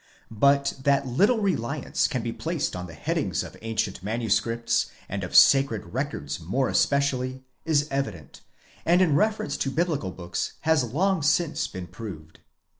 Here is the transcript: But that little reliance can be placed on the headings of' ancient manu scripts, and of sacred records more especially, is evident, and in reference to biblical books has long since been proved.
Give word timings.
But 0.33 0.73
that 0.81 1.05
little 1.05 1.37
reliance 1.37 2.07
can 2.07 2.23
be 2.23 2.33
placed 2.33 2.75
on 2.75 2.87
the 2.87 2.95
headings 2.95 3.43
of' 3.43 3.55
ancient 3.61 4.01
manu 4.01 4.29
scripts, 4.29 4.87
and 5.07 5.23
of 5.23 5.35
sacred 5.35 5.93
records 5.93 6.39
more 6.39 6.69
especially, 6.69 7.43
is 7.65 7.87
evident, 7.91 8.41
and 8.83 8.99
in 9.03 9.13
reference 9.15 9.57
to 9.57 9.69
biblical 9.69 10.09
books 10.09 10.53
has 10.61 10.83
long 10.83 11.21
since 11.21 11.67
been 11.67 11.85
proved. 11.85 12.39